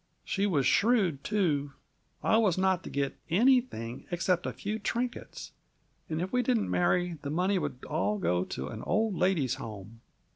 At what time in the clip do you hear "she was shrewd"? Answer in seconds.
0.25-1.23